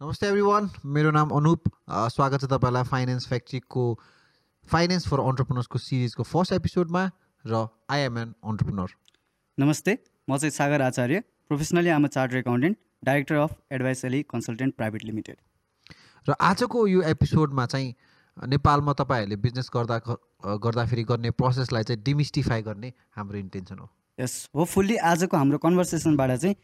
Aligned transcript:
नमस्ते 0.00 0.26
every 0.26 0.40
one 0.40 0.68
मेरो 0.96 1.10
नाम 1.10 1.30
अनुप 1.36 1.68
स्वागत 2.14 2.40
छ 2.40 2.48
तपाईँलाई 2.50 2.84
फाइनेन्स 2.90 3.26
फ्याक्ट्रीको 3.28 3.86
फाइनेन्स 4.68 5.06
फर 5.08 5.20
अन्टरप्रिनर्सको 5.20 5.78
सिरिजको 5.78 6.22
फर्स्ट 6.32 6.52
एपिसोडमा 6.52 7.02
र 7.44 7.62
आई 7.90 8.00
एम 8.00 8.18
एन 8.18 8.34
अन्टरप्रिनर 8.50 8.94
नमस्ते 9.58 9.96
म 10.30 10.36
चाहिँ 10.36 10.50
Sagar 10.58 10.82
Acharya 10.82 11.22
professionally 11.48 11.90
I'm 11.96 12.06
charter 12.06 12.36
accountant 12.36 12.78
director 13.04 13.34
of 13.36 13.56
advisory 13.72 14.22
consultant 14.30 14.76
private 14.76 15.04
limited. 15.04 15.36
र 16.26 16.36
आजको 16.52 16.86
यो 16.86 17.02
एपिसोडमा 17.10 17.66
चाहिँ 17.66 17.94
नेपालमा 18.36 18.92
तपाईँहरूले 19.02 19.36
बिजनेस 19.48 19.70
गर्दा 19.74 19.96
अ, 19.98 20.56
गर्दाफेरि 20.62 21.04
गर्ने 21.10 21.30
प्रोसेसलाई 21.42 21.90
चाहिँ 21.90 22.02
डिमिस्टिफाई 22.04 22.62
गर्ने 22.70 22.92
हाम्रो 23.16 23.38
इन्टेन्सन 23.38 23.78
हो। 23.78 23.90
यस 24.18 24.40
होपफुल्ली 24.54 24.96
आजको 25.12 25.36
हाम्रो 25.36 25.58
कन्भर्सेसनबाट 25.66 26.36
चाहिँ 26.38 26.56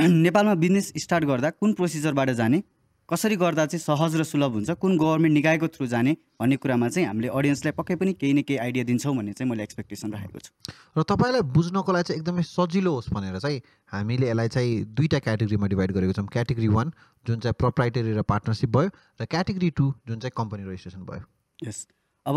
नेपालमा 0.00 0.54
बिजनेस 0.56 0.92
स्टार्ट 0.96 1.24
गर्दा 1.24 1.50
कुन 1.52 1.72
प्रोसिजरबाट 1.72 2.30
जाने 2.36 2.62
कसरी 3.08 3.36
गर्दा 3.36 3.64
चाहिँ 3.66 3.82
सहज 3.82 4.16
र 4.16 4.24
सुलभ 4.24 4.52
हुन्छ 4.54 4.70
कुन 4.80 4.96
गभर्मेन्ट 4.98 5.34
निकायको 5.34 5.68
थ्रु 5.68 5.86
जाने 5.86 6.16
भन्ने 6.40 6.56
कुरामा 6.56 6.88
चाहिँ 6.88 7.06
हामीले 7.08 7.28
अडियन्सलाई 7.28 7.72
पक्कै 7.76 7.94
पनि 8.00 8.12
केही 8.14 8.32
न 8.32 8.42
केही 8.42 8.58
आइडिया 8.58 8.84
दिन्छौँ 8.84 9.14
भन्ने 9.16 9.32
चाहिँ 9.32 9.50
मैले 9.50 9.62
एक्सपेक्टेसन 9.62 10.12
राखेको 10.12 10.38
छु। 10.38 10.50
र 10.96 11.02
तपाईँलाई 11.02 11.42
बुझ्नको 11.42 11.92
लागि 11.92 12.04
चाहिँ 12.06 12.20
एकदमै 12.20 12.42
सजिलो 12.48 12.92
होस् 12.94 13.10
भनेर 13.12 13.38
चाहिँ 13.38 13.60
हामीले 13.92 14.28
यसलाई 14.30 14.48
चाहिँ 14.48 14.84
दुईवटा 14.94 15.18
क्याटेगोरीमा 15.26 15.66
डिभाइड 15.66 15.92
गरेको 15.92 16.12
छौँ। 16.12 16.26
क्याटेगोरी 16.32 16.68
वान 16.70 16.92
जुन 17.26 17.40
चाहिँ 17.40 17.54
प्रोप्राइटरी 17.58 18.12
र 18.14 18.22
पार्टनरसिप 18.22 18.70
भयो 18.70 18.88
र 19.20 19.24
क्याटेगोरी 19.26 19.70
टू 19.76 19.92
जुन 20.06 20.18
चाहिँ 20.20 20.32
कम्पनी 20.36 20.62
रेजिस्ट्रेसन 20.64 21.02
भयो। 21.04 21.22
यस 21.58 21.86
अब 22.26 22.36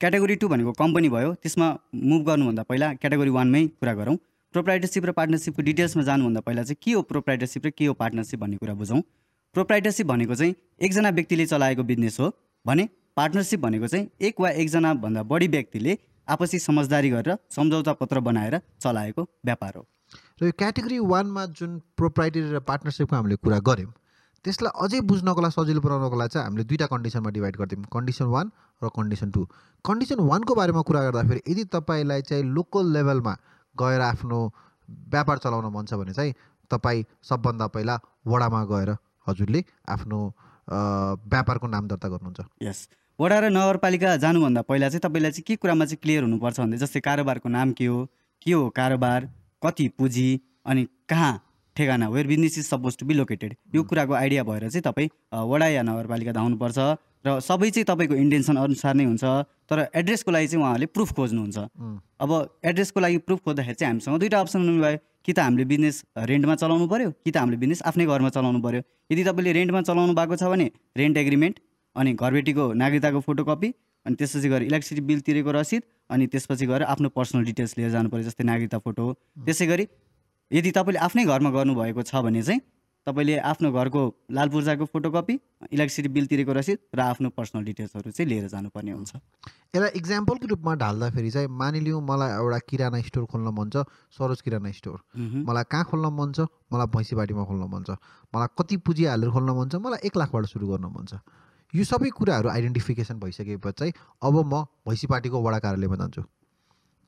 क्याटेगोरी 0.00 0.34
टू 0.42 0.48
भनेको 0.48 0.72
कम्पनी 0.74 1.08
भयो 1.08 1.34
त्यसमा 1.38 1.66
मुभ 1.94 2.26
गर्नुभन्दा 2.26 2.62
पहिला 2.66 2.92
क्याटेगोरी 2.98 3.30
वानमै 3.30 3.66
कुरा 3.78 3.94
गरौँ। 3.94 4.16
प्रोप्राइटरसिप 4.54 5.04
र 5.06 5.12
पार्टनरसिपको 5.12 5.62
डिटेल्समा 5.62 6.02
जानुभन्दा 6.02 6.40
पहिला 6.40 6.62
चाहिँ 6.62 6.76
के 6.82 6.92
हो 6.92 7.02
प्रोप्राइटरसिप 7.02 7.66
र 7.66 7.70
के 7.70 7.86
हो 7.86 7.92
पार्टनरसिप 7.94 8.40
भन्ने 8.40 8.56
कुरा 8.56 8.74
बुझौँ। 8.74 9.00
प्रोप्राइटरसिप 9.54 10.06
भनेको 10.06 10.34
चाहिँ 10.34 10.54
एकजना 10.82 11.10
व्यक्तिले 11.10 11.46
चलाएको 11.46 11.82
बिजनेस 11.82 12.18
हो। 12.20 12.30
भने 12.66 12.88
पार्टनरसिप 13.16 13.60
भनेको 13.60 13.86
चाहिँ 13.86 14.08
एक 14.20 14.40
वा 14.40 14.50
एकजनाभन्दा 14.50 15.22
बढी 15.22 15.48
व्यक्तिले 15.48 15.96
आपसी 16.28 16.58
समझदारी 16.58 17.10
गरेर 17.10 17.36
सम्झौता 17.50 17.92
पत्र 18.02 18.20
बनाएर 18.20 18.60
चलाएको 18.80 19.22
व्यापार 19.44 19.72
हो। 19.76 19.86
र 20.42 20.46
यो 20.46 20.52
क्याटेगोरी 20.58 20.98
वानमा 20.98 21.46
जुन 21.54 21.78
प्रोप्राइटरी 21.96 22.42
र 22.50 22.60
पार्टनरसिपको 22.66 23.16
हामीले 23.16 23.36
कुरा 23.38 23.58
गऱ्यौँ 23.70 23.92
त्यसलाई 24.44 24.72
अझै 24.82 25.00
बुझ्नको 25.06 25.40
लागि 25.40 25.54
सजिलो 25.54 25.80
बनाउनको 25.80 26.16
लागि 26.16 26.32
चाहिँ 26.34 26.44
हामीले 26.46 26.64
दुईवटा 26.64 26.86
कन्डिसनमा 26.90 27.30
डिभाइड 27.30 27.56
गरिदियौँ 27.56 27.86
कन्डिसन 27.92 28.26
वान 28.34 28.50
र 28.82 28.88
कन्डिसन 28.98 29.30
टू 29.30 29.46
कन्डिसन 29.84 30.20
वानको 30.26 30.54
बारेमा 30.58 30.82
कुरा 30.90 31.00
गर्दाखेरि 31.06 31.40
यदि 31.46 31.64
तपाईँलाई 31.70 32.22
चाहिँ 32.26 32.44
लोकल 32.58 32.92
लेभलमा 32.96 33.34
गएर 33.80 34.00
आफ्नो 34.00 34.38
व्यापार 35.10 35.38
चलाउन 35.38 35.72
मन 35.74 35.84
छ 35.86 35.94
भने 35.94 36.12
चाहिँ 36.12 36.34
तपाईँ 36.70 37.04
सबभन्दा 37.22 37.66
पहिला 37.66 37.98
वडामा 38.26 38.64
गएर 38.70 38.96
हजुरले 39.28 39.64
आफ्नो 39.88 40.18
व्यापारको 40.70 41.66
नाम 41.66 41.88
दर्ता 41.88 42.08
गर्नुहुन्छ। 42.08 42.40
यस। 42.62 42.88
वडा 43.20 43.38
र 43.40 43.44
नगरपालिका 43.50 44.16
जानुभन्दा 44.16 44.62
पहिला 44.62 44.88
चाहिँ 44.88 45.00
तपाईँलाई 45.04 45.30
चाहिँ 45.30 45.44
के 45.46 45.56
कुरामा 45.56 45.84
चाहिँ 45.84 45.98
क्लियर 46.02 46.22
हुनुपर्छ 46.22 46.60
भन्दा 46.60 46.76
जस्तै 46.76 47.00
कारोबारको 47.00 47.48
नाम 47.48 47.72
के 47.72 47.86
हो? 47.86 48.06
के 48.42 48.52
हो 48.52 48.68
कारोबार? 48.70 49.28
कति 49.62 49.88
पुँजी? 49.98 50.40
अनि 50.66 50.86
कहाँ 51.08 51.32
ठेगाना 51.76 52.08
where 52.08 52.26
business 52.26 52.58
is 52.58 52.66
suppose 52.66 52.96
to 52.98 53.06
be 53.06 53.14
located 53.14 53.54
यो 53.74 53.82
कुराको 53.82 54.12
आइडिया 54.14 54.42
भएर 54.44 54.68
चाहिँ 54.68 54.82
तपाईँ 54.82 55.08
अ, 55.32 55.36
वडा 55.42 55.66
या 55.68 55.82
नगरपालिका 55.82 56.32
धाउनुपर्छ 56.32 56.78
र 57.26 57.38
सबै 57.40 57.70
चाहिँ 57.70 57.84
तपाईँको 57.84 58.14
इन्टेन्सन 58.16 58.56
अनुसार 58.56 58.94
नै 58.94 59.04
हुन्छ 59.04 59.24
तर 59.70 59.86
एड्रेसको 59.94 60.30
लागि 60.30 60.46
चाहिँ 60.48 60.62
उहाँहरूले 60.64 60.86
प्रुफ 60.96 61.12
खोज्नुहुन्छ। 61.14 61.58
उम्, 61.58 61.98
अब 62.20 62.30
एड्रेसको 62.64 63.00
लागि 63.00 63.18
प्रुफ 63.28 63.40
खोज्दाखेरि 63.44 63.74
चाहिँ 63.80 63.92
हामीसँग 63.92 64.18
दुईवटा 64.18 64.40
अप्सन 64.40 64.60
हुनुभयो। 64.64 64.98
कि 65.24 65.32
त 65.32 65.38
हामीले 65.38 65.64
बिजनेस 65.68 65.96
रेन्टमा 66.16 66.54
चलाउनु 66.56 66.86
पऱ्यो 66.88 67.10
कि 67.24 67.30
त 67.30 67.36
हामीले 67.36 67.56
बिजनेस 67.60 67.82
आफ्नै 67.84 68.04
घरमा 68.08 68.28
चलाउनु 68.36 68.60
पऱ्यो 68.64 68.80
यदि 69.12 69.22
तपाईँले 69.28 69.52
रेन्टमा 69.52 69.80
चलाउनु 69.84 70.12
भएको 70.16 70.36
छ 70.40 70.48
भने 70.48 70.66
रेन्ट 70.96 71.16
एग्रिमेन्ट 71.22 71.56
अनि 71.96 72.10
घरबेटीको 72.16 72.64
नागरिकताको 72.82 73.20
फोटोकपी 73.28 73.68
अनि 74.06 74.14
त्यसपछि 74.16 74.48
गएर 74.48 74.62
इलेक्ट्रिसिटी 74.72 75.02
बिल 75.10 75.20
तिरेको 75.28 75.50
रसिद 75.60 75.82
अनि 76.10 76.26
त्यसपछि 76.32 76.66
गएर 76.72 76.82
आफ्नो 76.88 77.08
पर्सनल 77.12 77.44
डिटेल्स 77.52 77.76
लिएर 77.78 77.90
जानु 77.92 78.08
पऱ्यो 78.08 78.24
जस्तै 78.32 78.44
नागरिकता 78.48 78.78
फोटो 78.80 79.04
त्यसै 79.44 79.66
गरी 79.68 79.84
यदि 80.50 80.70
तपाईँले 80.70 80.98
आफ्नै 80.98 81.24
घरमा 81.24 81.50
गर्नुभएको 81.50 82.02
छ 82.02 82.22
भने 82.26 82.42
चाहिँ 82.42 82.60
तपाईँले 83.06 83.36
आफ्नो 83.50 83.70
घरको 83.72 84.00
लाल 84.34 84.48
पूर्जाको 84.50 84.84
फोटोकपी 84.84 85.34
इलेक्ट्रिसिटी 85.72 86.08
बिल 86.10 86.26
तिरेको 86.26 86.52
रसिद 86.52 86.78
र 86.94 87.00
आफ्नो 87.00 87.28
पर्सनल 87.32 87.62
डिटेल्सहरू 87.64 88.10
चाहिँ 88.10 88.28
लिएर 88.28 88.48
जानुपर्ने 88.50 88.92
हुन्छ। 88.92 89.12
यसलाई 89.74 89.90
इक्जाम्पलको 89.94 90.46
रूपमा 90.46 90.74
ढाल्दाखेरि 90.82 91.30
चाहिँ 91.30 91.48
मानिलिउँ 91.48 92.02
मलाई 92.02 92.30
एउटा 92.34 92.58
किराना 92.66 93.00
स्टोर 93.06 93.24
खोल्न 93.30 93.48
मन 93.56 93.70
छ 93.70 93.86
सरोज 94.10 94.40
किराना 94.42 94.70
स्टोर। 94.74 94.98
मलाई 95.16 95.64
कहाँ 95.70 95.84
खोल्न 95.86 96.06
मन 96.18 96.32
छ? 96.34 96.40
मलाई 96.72 96.86
भैँसीबारीमा 96.92 97.44
खोल्न 97.46 97.64
मन 97.70 97.82
छ। 97.86 97.90
मलाई 98.34 98.48
कति 98.58 98.76
पुँजी 98.84 99.04
हालेर 99.06 99.30
खोल्न 99.30 99.50
मन 99.54 99.68
छ? 99.70 99.74
मलाई 99.78 99.98
एक 100.04 100.16
लाखबाट 100.18 100.44
सुरु 100.50 100.66
गर्न 100.66 100.86
मन 100.90 101.06
छ। 101.06 101.22
यो 101.74 101.84
सबै 101.86 102.10
कुराहरू 102.10 102.48
आइडेन्टिफिकेसन 102.50 103.16
भइसकेपछि 103.22 103.78
चाहिँ 103.78 103.92
अब 104.18 104.34
म 104.44 104.66
भैँसीपाटीको 104.82 105.38
वडा 105.40 105.58
कार्यालयमा 105.62 105.96
जान्छु 105.96 106.22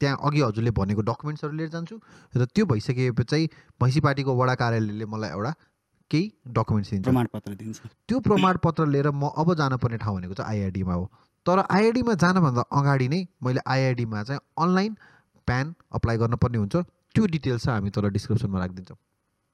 त्यहाँ 0.02 0.18
अघि 0.18 0.40
हजुरले 0.42 0.70
भनेको 0.74 1.02
डकुमेन्ट्सहरू 1.06 1.54
लिएर 1.56 1.70
जान्छु। 1.70 1.96
र 2.34 2.44
त्यो 2.50 2.64
भइसकेपछि 2.66 3.24
चाहिँ 3.24 3.46
भैँसीपाटीको 3.80 4.32
वडा 4.34 4.54
कार्यालयले 4.58 5.06
मलाई 5.06 5.30
एउटा 5.30 5.52
केही 6.10 6.24
डकुमेन्ट्स 6.50 6.90
दिन्छ। 6.90 7.04
प्रमाणपत्र 7.06 7.50
दिन्छ। 7.54 7.78
त्यो 8.08 8.18
प्रमाणपत्र 8.20 8.86
लिएर 8.86 9.08
म 9.14 9.30
अब 9.32 9.54
जानुपर्ने 9.54 9.98
ठाउँ 10.02 10.16
भनेको 10.18 10.34
चाहिँ 10.34 10.50
आइआइडीमा 10.50 10.94
हो। 10.94 11.04
तर 11.46 11.58
आइआइडीमा 11.70 12.14
जानभन्दा 12.22 12.62
अगाडि 12.70 13.08
नै 13.08 13.20
मैले 13.42 13.60
आइआइडीमा 13.66 14.22
चाहिँ 14.22 14.40
अनलाइन 14.58 14.92
प्यान 15.48 15.74
अप्लाई 15.94 16.16
गर्नुपर्ने 16.18 16.58
हुन्छ। 16.58 16.76
त्यो 17.14 17.26
डिटेल्स 17.26 17.62
चाहिँ 17.64 17.78
हामी 17.78 17.90
तल 17.90 18.08
डिस्क्रिप्सनमा 18.10 18.58
राखिदिन्छौँ। 18.58 18.98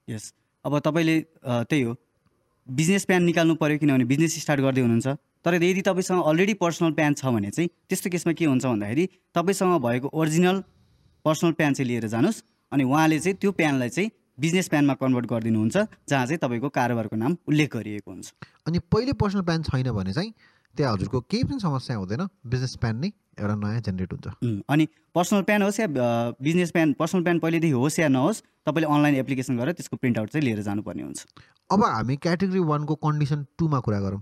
यस। 0.08 0.32
अब 0.64 0.78
तपाईँले 0.78 1.16
त्यही 1.70 1.82
हो। 1.82 1.94
बिजनेस 2.66 3.04
प्यान 3.04 3.22
निकाल्नु 3.24 3.54
पऱ्यो 3.54 3.78
किनभने 3.78 4.04
बिजनेस 4.04 4.38
स्टार्ट 4.42 4.60
गर्दै 4.60 4.80
हुनुहुन्छ। 4.80 5.08
तर 5.48 5.62
यदि 5.64 5.80
तपाईँसँग 5.80 6.22
अलरेडी 6.28 6.54
पर्सनल 6.60 6.92
प्यान 6.92 7.14
छ 7.14 7.32
भने 7.32 7.50
चाहिँ 7.50 7.68
त्यस्तो 7.88 8.10
केसमा 8.10 8.32
के 8.36 8.44
हुन्छ 8.44 8.64
भन्दाखेरि 8.66 9.08
तपाईँसँग 9.34 9.80
भएको 9.80 10.08
ओरिजिनल 10.12 10.62
पर्सनल 11.24 11.52
प्यान 11.52 11.74
चाहिँ 11.74 11.88
लिएर 11.88 12.06
जानुहोस् 12.08 12.42
अनि 12.72 12.84
उहाँले 12.84 13.18
चाहिँ 13.18 13.36
त्यो 13.40 13.52
प्यानलाई 13.56 13.88
चाहिँ 13.88 14.10
बिजनेस 14.40 14.68
प्यानमा 14.68 14.94
कन्भर्ट 15.00 15.26
गरिदिनुहुन्छ 15.26 15.76
जहाँ 16.08 16.26
चाहिँ 16.26 16.38
तपाईँको 16.38 16.68
कारोबारको 16.68 17.16
नाम 17.16 17.36
उल्लेख 17.48 17.74
गरिएको 17.74 18.10
हुन्छ। 18.10 18.32
अनि 18.68 18.78
पहिले 18.92 19.12
पर्सनल 19.16 19.42
प्यान 19.48 19.62
छैन 19.62 19.90
भने 19.90 20.12
चाहिँ 20.12 20.32
त्यहाँ 20.76 20.92
हजुरको 20.92 21.20
केही 21.32 21.44
पनि 21.44 21.60
समस्या 21.60 21.96
हुँदैन 21.96 22.22
बिजनेस 22.46 22.76
प्यान 22.76 22.96
नै 23.00 23.10
एउटा 23.40 23.54
नयाँ 23.56 23.80
जेनेरेट 23.80 24.12
हुन्छ। 24.12 24.62
अनि 24.68 24.88
पर्सनल 25.14 25.42
प्यान 25.42 25.62
होस् 25.62 25.80
या 25.80 25.88
बिजनेस 26.38 26.70
प्यान 26.70 26.92
पर्सनल 26.92 27.22
प्यान 27.22 27.38
पहिलेदेखि 27.38 27.72
होस् 27.72 27.98
या 27.98 28.08
नहोस् 28.08 28.42
तपाईँले 28.68 28.86
अनलाइन 28.86 29.14
एप्लिकेसन 29.16 29.56
गरेर 29.58 29.72
त्यसको 29.74 29.96
प्रिन्ट 29.96 30.18
आउट 30.18 30.28
चाहिँ 30.30 30.44
लिएर 30.44 30.62
जानुपर्ने 30.62 31.02
हुन्छ। 31.02 31.26
अब 31.70 31.84
हामी 31.84 32.16
क्याटेगोरी 32.16 32.60
वानको 32.60 32.94
कन्डिसन 32.94 33.46
टूमा 33.58 33.80
कुरा 33.80 34.00
गरौँ। 34.00 34.20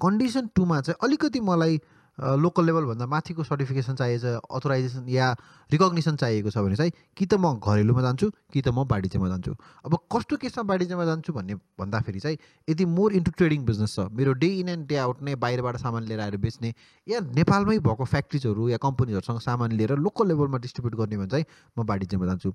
कन्डिसन 0.00 0.48
टूमा 0.54 0.80
चाहिँ 0.80 0.98
अलिकति 1.02 1.40
मलाई 1.40 1.80
लोकल 2.18 2.64
लेभलभन्दा 2.66 3.06
माथिको 3.10 3.42
सर्टिफिकेसन 3.42 3.94
चाहिएको 3.98 4.38
छ 4.38 4.40
अथोराइजेसन 4.56 5.08
या 5.08 5.30
रिकग्निसन 5.70 6.16
चाहिएको 6.16 6.50
छ 6.50 6.58
भने 6.62 6.76
चाहिँ 6.76 6.92
कि 7.18 7.26
त 7.26 7.34
म 7.34 7.58
घरेलुमा 7.58 8.02
जान्छु 8.02 8.30
कि 8.54 8.62
त 8.62 8.68
म 8.70 8.86
वाणिज्यमा 8.86 9.28
जान्छु। 9.28 9.54
अब 9.82 9.98
कस्तो 10.14 10.36
केसमा 10.38 10.62
वाणिज्यमा 10.62 11.04
जान्छु 11.04 11.32
भन्ने 11.34 11.54
भन्दाखेरि 11.74 12.20
चाहिँ 12.20 12.38
यदि 12.68 12.84
मोर 12.86 13.12
इन्टु 13.18 13.30
ट्रेडिङ 13.34 13.64
बिजनेस 13.66 13.94
छ 13.96 14.06
मेरो 14.14 14.32
day 14.38 14.46
in 14.62 14.68
and 14.68 14.86
day 14.86 14.96
out 15.02 15.22
नै 15.26 15.34
बाहिरबाट 15.42 15.76
सामान 15.82 16.02
लिएर 16.06 16.20
आएर 16.20 16.36
बेच्ने 16.38 16.74
या 17.06 17.20
नेपालमै 17.34 17.78
भएको 17.82 18.04
फ्याक्ट्रिजहरू 18.06 18.68
या 18.68 18.78
कम्पनीहरूसँग 18.78 19.40
सामान 19.42 19.72
लिएर 19.74 19.98
लोकल 19.98 20.28
लेभलमा 20.28 20.58
डिस्ट्रिब्युट 20.62 20.94
गर्ने 20.94 21.18
भने 21.18 21.30
चाहिँ 21.34 21.46
म 21.78 21.82
वाणिज्यमा 21.82 22.26
जान्छु। 22.26 22.54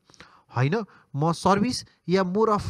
होइन? 0.52 0.76
म 1.16 1.32
सर्भिस 1.34 1.78
या 2.08 2.24
मोर 2.24 2.50
अफ 2.50 2.68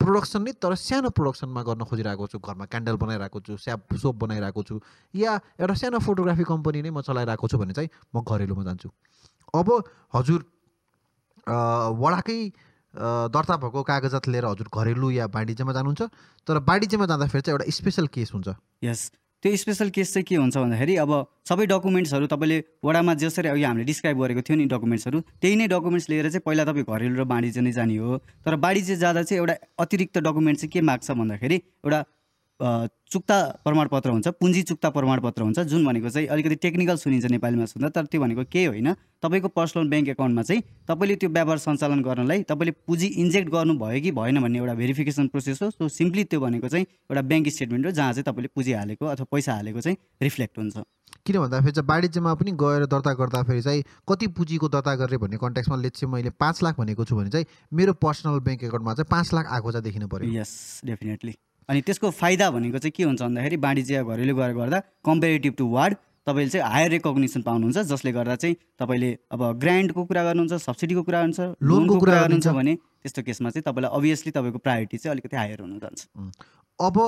प्रोडक्सन 0.00 0.42
नै 0.42 0.52
तर 0.56 0.74
सानो 0.74 1.10
प्रोडक्सनमा 1.12 1.62
गर्न 1.62 1.84
खोजिरहेको 1.84 2.26
छु 2.26 2.38
घरमा 2.38 2.64
क्यान्डल 2.66 2.96
बनाइरहेको 2.96 3.40
छु 3.40 3.56
स्याप 3.56 3.94
सोप 4.00 4.16
बनाइरहेको 4.24 4.62
छु 4.62 4.80
या 5.14 5.32
एउटा 5.60 5.74
सानो 5.74 5.98
फोटोग्राफी 6.00 6.44
कम्पनी 6.44 6.82
नै 6.82 6.90
म 6.90 7.00
चलाइरहेको 7.00 7.48
छु 7.48 7.58
भने 7.58 7.72
चाहिँ 7.72 7.90
म 8.14 8.24
घरेलुमा 8.24 8.64
जान्छु। 8.64 8.88
अब 9.54 9.68
हजुर 10.14 10.40
वडाकै 12.02 12.40
दर्ता 13.32 13.56
भएको 13.56 13.82
कागजात 13.82 14.28
लिएर 14.28 14.44
हजुर 14.46 14.68
घरेलु 14.68 15.10
या 15.10 15.26
वाणिज्यमा 15.32 15.72
जानुहुन्छ 15.72 16.02
तर 16.46 16.58
वाणिज्यमा 16.68 17.06
जाँदाखेरि 17.08 17.42
चाहिँ 17.42 17.56
एउटा 17.56 17.70
स्पेसल 17.72 18.06
केस 18.12 18.32
हुन्छ। 18.32 18.48
यस। 18.84 19.00
त्यो 19.42 19.56
स्पेसल 19.56 19.88
केस 19.90 20.12
चाहिँ 20.14 20.24
के 20.24 20.36
हुन्छ 20.36 20.56
भन्दाखेरि 20.56 20.94
अब 21.02 21.10
सबै 21.48 21.66
डकुमेन्ट्सहरू 21.66 22.26
तपाईँले 22.30 22.58
वडामा 22.84 23.14
जसरी 23.22 23.48
अघि 23.48 23.62
हामीले 23.62 23.84
डिस्क्राइब 23.84 24.18
गरेको 24.22 24.42
थियो 24.46 24.56
नि 24.56 24.66
डकुमेन्ट्सहरू 24.70 25.20
त्यही 25.42 25.56
नै 25.58 25.66
डकुमेन्ट्स 25.66 26.08
लिएर 26.10 26.28
चाहिँ 26.30 26.46
पहिला 26.46 26.64
तपाईँ 26.64 26.86
घरेलु 26.86 27.16
र 27.18 27.26
वाणिज्य 27.26 27.60
नै 27.60 27.72
जाने 27.74 27.96
हो। 27.98 28.18
तर 28.46 28.54
वाणिज्य 28.64 28.96
जाँदा 29.02 29.22
चाहिँ 29.22 29.40
एउटा 29.42 29.54
अतिरिक्त 29.82 30.18
डकुमेन्ट 30.22 30.58
चाहिँ 30.58 30.70
के 30.72 30.80
माग्छ 30.80 31.10
भन्दाखेरि 31.10 31.56
एउटा 31.56 32.00
चुक्ता 32.60 33.36
प्रमाणपत्र 33.64 34.10
हुन्छ 34.10 34.28
पुँजी 34.40 34.62
चुक्ता 34.62 34.90
प्रमाणपत्र 34.90 35.42
हुन्छ 35.42 35.60
जुन 35.70 35.84
भनेको 35.86 36.08
चाहिँ 36.08 36.26
अलिकति 36.28 36.54
टेक्निकल 36.62 36.96
सुनिन्छ 36.96 37.26
नेपालीमा 37.30 37.64
सुन्दा 37.66 37.88
तर 37.88 38.04
त्यो 38.06 38.20
भनेको 38.20 38.44
केही 38.52 38.66
होइन। 38.66 38.92
तपाईँको 39.22 39.48
पर्सनल 39.48 39.88
ब्याङ्क 39.88 40.08
एकाउन्टमा 40.08 40.42
चाहिँ 40.42 40.62
तपाईँले 40.88 41.16
त्यो 41.16 41.30
व्यापार 41.30 41.58
सञ्चालन 41.58 42.02
गर्नलाई 42.02 42.42
तपाईँले 42.48 42.72
पुँजी 42.86 43.06
इन्जेक्ट 43.20 43.50
गर्नुभयो 43.52 44.00
कि 44.02 44.10
भएन 44.12 44.40
भन्ने 44.42 44.58
एउटा 44.58 44.74
भेरिफिकेसन 44.74 45.26
प्रोसेस 45.28 45.62
हो। 45.62 45.70
सो 45.70 45.88
सिम्पली 45.88 46.24
त्यो 46.24 46.40
भनेको 46.40 46.68
चाहिँ 46.68 46.86
एउटा 46.86 47.22
ब्याङ्क 47.28 47.48
स्टेटमेन्ट 47.48 47.86
हो 47.86 47.92
जहाँ 47.92 48.12
चाहिँ 48.12 48.24
तपाईँले 48.24 48.48
पुँजी 48.54 48.72
हालेको 48.72 49.06
अथवा 49.06 49.26
पैसा 49.32 49.54
हालेको 49.54 49.80
चाहिँ 49.80 49.96
रिफ्लेक्ट 50.22 50.58
हुन्छ। 50.58 50.76
किन 51.26 51.38
भन्दाखेरि 51.38 51.72
चाहिँ 51.72 51.88
वाणिज्यमा 51.88 52.34
पनि 52.34 52.50
गएर 52.58 52.86
दर्ता 52.86 53.12
गर्दाखेरि 53.14 53.62
चाहिँ 53.62 53.82
कति 54.08 54.26
पुँजीको 54.38 54.68
दर्ता 54.68 54.94
गरेँ 55.02 55.18
भन्ने 55.20 55.36
कन्ट्याक्समा 55.38 55.76
लेट 55.76 55.92
चाहिँ 55.96 56.12
मैले 56.12 56.30
पाँच 56.40 56.62
लाख 56.62 56.78
भनेको 56.78 57.04
छु 57.04 57.16
भने 57.16 57.30
चाहिँ 57.30 57.46
मेरो 57.72 57.92
पर्सनल 58.00 58.40
ब्याङ्क 58.40 58.64
एकाउन्टमा 58.64 58.94
चाहिँ 58.94 59.10
पाँच 59.10 59.34
लाख 59.34 59.52
आएको 59.52 59.72
चाहिँ 59.72 59.84
देखिन 59.84 60.06
पऱ्यो 60.08 60.32
यस 60.32 60.80
डेफिनेटली 60.84 61.34
अनि 61.68 61.80
त्यसको 61.82 62.10
फाइदा 62.10 62.50
भनेको 62.50 62.78
चाहिँ 62.78 62.92
के 62.96 63.02
हुन्छ 63.04 63.22
भन्दाखेरि 63.22 63.56
वाणिज्य 63.64 64.02
घरेलु 64.04 64.34
गरेर 64.36 64.54
गर्दा 64.54 64.78
कम्पेरिटिभ 65.04 65.54
टु 65.58 65.66
वार्ड 65.72 65.94
तपाईँले 66.26 66.50
चाहिँ 66.50 66.66
हायर 66.72 66.90
रेकग्निसन 66.90 67.42
पाउनुहुन्छ 67.42 67.78
जसले 67.90 68.12
गर्दा 68.12 68.36
चाहिँ 68.42 68.56
तपाईँले 68.80 69.10
अब 69.32 69.40
ग्रान्टको 69.58 70.04
कुरा 70.04 70.22
गर्नुहुन्छ 70.24 70.62
सब्सिडीको 70.62 71.02
कुरा 71.02 71.18
गर्नुहुन्छ 71.18 71.62
लोनको 71.62 71.98
कुरा 71.98 72.20
गर्नुहुन्छ। 72.20 72.48
भने 72.48 72.74
त्यस्तो 72.74 73.22
केसमा 73.22 73.50
चाहिँ 73.50 73.64
तपाईँलाई 73.66 73.90
अभियसली 73.98 74.30
तपाईँको 74.32 74.58
प्रायोरिटी 74.58 74.98
चाहिँ 74.98 75.12
अलिकति 75.14 75.36
हायर 75.36 75.60
हुन 75.60 75.78
जान्छ। 75.78 76.00
अब 76.78 76.98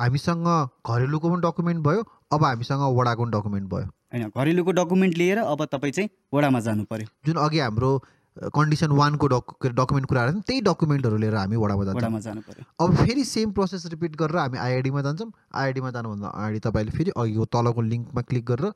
हामीसँग 0.00 0.46
घरेलुको 0.86 1.26
पनि 1.30 1.40
डकुमेन्ट 1.46 1.80
भयो 1.86 2.02
अब 2.32 2.44
हामीसँग 2.44 2.82
वडाको 2.98 3.22
पनि 3.24 3.32
डकुमेन्ट 3.38 3.66
भयो। 3.70 3.86
होइन 4.12 4.30
घरेलुको 4.30 4.72
डकुमेन्ट 4.72 5.16
लिएर 5.18 5.38
अब 5.38 5.64
तपाईँ 5.72 5.92
चाहिँ 5.92 6.10
वडामा 6.34 6.60
जानु 6.66 6.84
पर्यो। 6.90 7.06
जुन 7.26 7.36
अघि 7.42 7.58
हाम्रो 7.58 7.90
कन्डिसन 8.38 8.90
वानको 8.94 9.26
डकु 9.28 9.68
डकुमेन्ट 9.74 10.06
कुराहरू 10.08 10.32
छन् 10.32 10.42
त्यही 10.46 10.60
डकुमेन्टहरू 10.66 11.16
लिएर 11.18 11.34
हामी 11.34 11.56
वडामा 11.58 11.84
जान्छौँ। 11.84 12.00
वडामा 12.00 12.20
जानु 12.26 12.40
पर्यो 12.46 12.64
अब 12.84 12.94
फेरि 12.96 13.24
सेम 13.24 13.50
प्रोसेस 13.52 13.86
रिपिट 13.94 14.16
गरेर 14.16 14.36
हामी 14.38 14.58
आइआइडीमा 14.58 15.00
जान्छौँ। 15.02 15.30
आइआइडीमा 15.54 15.90
जानुभन्दा 15.96 16.28
अगाडि 16.28 16.60
तपाईँले 16.66 16.92
फेरि 16.98 17.10
अघिको 17.16 17.44
तलको 17.50 17.80
लिङ्कमा 17.82 18.22
क्लिक 18.28 18.44
गरेर 18.50 18.70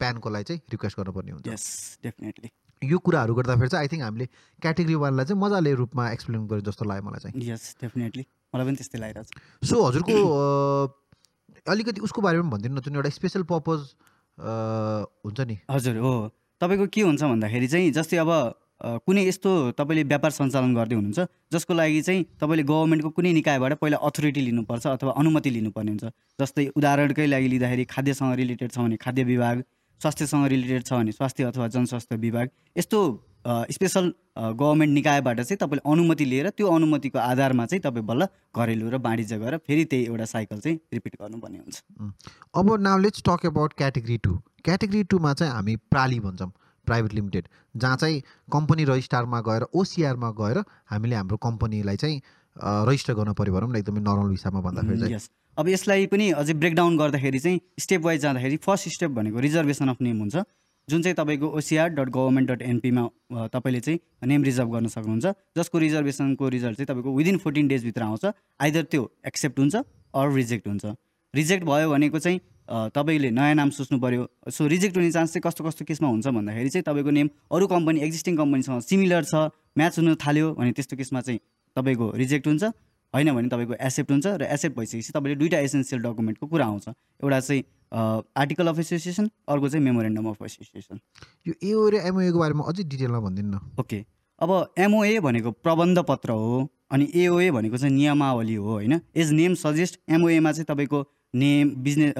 प्यानको 0.00 0.28
लागि 0.30 0.44
चाहिँ 0.44 0.60
रिक्वेस्ट 0.74 0.96
गर्नुपर्ने 0.98 1.30
हुन्छ। 1.30 1.46
यस 1.48 1.66
डेफिनेटली 2.02 2.48
यो 2.82 2.98
कुराहरू 2.98 3.34
गर्दाखेरि 3.36 3.68
चाहिँ 3.68 3.82
आई 3.84 3.88
थिङ्क 3.92 4.02
हामीले 4.02 4.26
क्याटेगोरी 4.58 4.98
वानलाई 5.04 5.24
चाहिँ 5.28 5.40
मजाले 5.40 5.70
रूपमा 5.80 6.02
एक्सप्लेन 6.10 6.46
गर्यो 6.48 6.64
जस्तो 6.66 6.84
लाग्यो 6.88 7.04
मलाई 7.06 7.20
चाहिँ। 7.20 7.34
यस 7.36 7.76
डेफिनेटली 7.82 8.24
मलाई 8.54 8.64
पनि 8.66 8.76
त्यस्तै 8.80 8.98
लागिरहेको 8.98 9.28
छ। 9.28 9.68
सो 9.68 9.76
हजुरको 9.86 10.16
अलिकति 11.68 12.00
उसको 12.00 12.20
बारेमा 12.24 12.42
पनि 12.42 12.50
भनिदिनु 12.50 12.74
न 12.74 12.80
जुन 12.80 12.94
एउटा 12.96 13.10
स्पेसल 13.12 13.42
पर्पज 13.46 13.80
हुन्छ 14.40 15.40
नि। 15.46 15.56
हजुर 15.70 15.96
हो। 16.00 16.14
तपाईँको 16.60 16.86
के 16.88 17.00
हुन्छ 17.04 17.22
भन्दाखेरि 17.22 17.68
चाहिँ 17.68 17.92
जस्तै 17.92 18.16
अब 18.24 18.30
कुनै 18.80 19.22
यस्तो 19.26 19.50
तपाईँले 19.78 20.02
व्यापार 20.12 20.30
सञ्चालन 20.30 20.74
गर्दै 20.74 20.96
हुनुहुन्छ 20.96 21.20
जसको 21.52 21.74
लागि 21.74 22.00
चाहिँ 22.02 22.24
तपाईँले 22.40 22.64
गभर्मेन्टको 22.70 23.10
कुनै 23.16 23.32
निकायबाट 23.32 23.72
पहिला 23.80 23.96
अथोरिटी 24.08 24.40
लिनुपर्छ 24.40 24.86
अथवा 24.86 25.12
अनुमति 25.20 25.50
लिनुपर्ने 25.50 25.90
हुन्छ? 25.90 26.04
जस्तै 26.40 26.66
उदाहरणकै 26.76 27.26
लागि 27.26 27.48
लिँदाखेरि 27.48 27.84
खाद्यसँग 27.92 28.34
रिलेटेड 28.42 28.70
छ 28.72 28.78
भने 28.78 28.96
खाद्य 28.96 29.24
विभाग 29.32 29.64
स्वास्थ्यसँग 30.00 30.46
रिलेटेड 30.48 30.82
छ 30.84 30.92
भने 30.92 31.12
स्वास्थ्य 31.12 31.44
अथवा 31.44 31.66
जनस्वास्थ्य 31.74 32.16
विभाग 32.16 32.48
यस्तो 32.78 33.00
स्पेसल 33.72 34.12
गभर्मेन्ट 34.38 34.92
निकायबाट 34.94 35.40
चाहिँ 35.40 35.58
तपाईँले 35.60 35.90
अनुमति 35.92 36.24
लिएर 36.24 36.48
त्यो 36.56 36.66
अनुमतिको 36.72 37.18
आधारमा 37.18 37.66
चाहिँ 37.66 37.80
तपाईँ 37.84 38.04
बल्ल 38.06 38.26
घरेलु 38.56 38.90
र 38.90 38.96
वाणिज्य 39.04 39.38
गरेर 39.38 39.58
फेरि 39.66 39.84
त्यही 39.84 40.04
एउटा 40.06 40.24
साइकल 40.24 40.60
चाहिँ 40.60 40.78
रिपिट 40.92 41.16
गर्नुपर्ने 41.20 41.58
हुन्छ। 41.58 41.76
अब 42.56 42.72
now 42.80 42.98
let's 42.98 43.22
talk 43.28 43.46
about 43.46 43.72
category 43.76 44.18
two. 44.24 44.32
Category 44.64 45.02
टूमा 45.12 45.32
चाहिँ 45.34 45.52
हामी 45.52 45.76
प्राली 45.92 46.20
भन्छौँ। 46.20 46.50
Private 46.90 47.14
limited. 47.14 47.48
जहाँ 47.76 47.96
चाहिँ 47.96 48.22
कम्पनी 48.52 48.84
रजिस्ट्रारमा 48.86 49.40
गएर 49.48 49.66
ओसिआरमा 49.74 50.30
गएर 50.38 50.62
हामीले 50.90 51.16
हाम्रो 51.16 51.36
कम्पनीलाई 51.46 51.96
चाहिँ 51.96 52.22
रजिस्टर 52.86 53.14
गर्नु 53.14 53.34
पऱ्यो 53.34 53.52
भनौँ 53.54 53.72
न 53.72 53.76
एकदमै 53.76 54.00
नर्मल 54.02 54.30
हिसाबमा 54.30 54.60
भन्दाखेरि 54.62 55.18
अब 55.58 55.68
यसलाई 55.68 56.06
पनि 56.06 56.30
अझै 56.40 56.54
ब्रेकडाउन 56.54 56.96
गर्दाखेरि 56.98 57.38
चाहिँ 57.38 57.60
स्टेप 57.80 58.00
वाइज 58.02 58.20
जाँदाखेरि 58.22 58.56
फर्स्ट 58.64 58.88
स्टेप 58.94 59.10
भनेको 59.10 59.40
रिजर्भेसन 59.40 59.88
अफ 59.88 60.00
नेम 60.00 60.18
हुन्छ। 60.20 60.42
जुन 60.88 61.02
चाहिँ 61.02 61.14
तपाईँको 61.16 61.48
ओसिआर 61.58 61.88
डट 61.96 62.08
गभर्मेन्ट 62.10 62.50
डट 62.50 62.62
एनपीमा 62.62 63.02
तपाईँले 63.54 63.80
चाहिँ 63.80 63.98
नेम 64.26 64.42
रिजर्भ 64.44 64.72
गर्न 64.72 64.86
सक्नुहुन्छ। 64.94 65.26
जसको 65.58 65.78
रिजर्भेसनको 65.78 66.48
रिजल्ट 66.48 66.76
चाहिँ 66.76 66.86
तपाईँको 66.86 67.16
विदिन 67.16 67.36
फोर्टिन 67.44 67.68
डेजभित्र 67.68 68.02
आउँछ। 68.02 68.24
आइदर 68.60 68.82
त्यो 68.90 69.10
एक्सेप्ट 69.26 69.58
हुन्छ 69.58 69.76
अर 69.76 70.32
रिजेक्ट 70.32 70.68
हुन्छ। 70.68 70.84
रिजेक्ट 71.34 71.64
भयो 71.64 71.90
भनेको 71.90 72.18
चाहिँ 72.18 72.40
तपाईँले 72.70 73.30
नयाँ 73.30 73.54
नाम 73.54 73.70
सोच्नु 73.70 73.98
पऱ्यो 74.00 74.26
सो 74.50 74.66
रिजेक्ट 74.66 74.96
हुने 74.96 75.10
चान्स 75.12 75.32
चाहिँ 75.32 75.42
कस्तो 75.46 75.64
कस्तो 75.64 75.84
केसमा 75.84 76.08
हुन्छ 76.08 76.26
भन्दाखेरि 76.28 76.68
चाहिँ 76.70 76.84
तपाईँको 76.86 77.10
नेम 77.10 77.28
अरू 77.52 77.66
कम्पनी 77.66 78.00
एक्जिस्टिङ 78.00 78.36
कम्पनीसँग 78.36 78.80
सिमिलर 78.82 79.24
छ 79.24 79.34
म्याच 79.78 79.98
हुन 79.98 80.14
थाल्यो 80.14 80.52
भने 80.54 80.72
त्यस्तो 80.72 80.96
केसमा 80.96 81.20
चाहिँ 81.20 81.40
तपाईँको 81.76 82.10
रिजेक्ट 82.16 82.46
हुन्छ। 82.46 82.64
होइन 83.14 83.32
भने 83.34 83.48
तपाईँको 83.48 83.74
एसेप्ट 83.74 84.10
हुन्छ 84.10 84.26
र 84.38 84.46
एसेप्ट 84.54 84.76
भइसकेपछि 84.76 85.12
तपाईँले 85.12 85.36
दुईवटा 85.38 85.58
एसेन्सियल 85.66 86.02
डकुमेन्टको 86.02 86.46
कुरा 86.46 86.64
आउँछ। 86.64 86.88
एउटा 86.88 87.40
चाहिँ 87.40 87.62
आर्टिकल 88.38 88.66
अफ 88.68 88.78
एसोसिएसन 88.78 89.30
अर्को 89.50 89.68
चाहिँ 89.68 89.84
मेमोरेन्डम 89.84 90.28
अफ 90.30 90.42
एसोसिएसन। 90.42 91.00
यो 91.46 91.54
एओ 91.58 91.88
र 91.90 91.94
एमओएको 92.06 92.38
बारेमा 92.38 92.64
अझै 92.70 92.82
डिटेलमा 92.86 93.20
भनिदिनु 93.20 93.50
न। 93.50 93.58
ओके। 93.80 94.04
अब 94.38 94.50
एमओए 94.78 95.18
भनेको 95.20 95.50
प्रबन्ध 95.58 95.98
पत्र 96.08 96.30
हो 96.32 96.68
अनि 96.90 97.10
एओए 97.14 97.50
भनेको 97.50 97.76
चाहिँ 97.76 97.94
नियमावली 97.94 98.54
हो 98.54 98.70
होइन? 98.70 99.00
एज 99.16 99.30
नेम 99.32 99.54
सजेस्ट 99.54 100.00
एमओएमा 100.08 100.52
चाहिँ 100.52 100.66
तपाईँको 100.70 101.02
नेम 101.34 101.70
बिजनेस 101.78 102.14